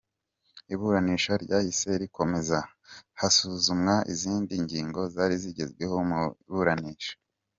[0.73, 2.59] Iburanisha ryahise rikomeza,
[3.19, 7.13] hasuzumwa izindi ngingo zari zigezweho mu iburanisha.